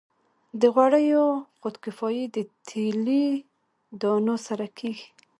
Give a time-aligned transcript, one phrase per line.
[0.61, 1.25] د غوړیو
[1.59, 3.27] خودکفايي د تیلي
[4.01, 5.07] دانو سره کیږي.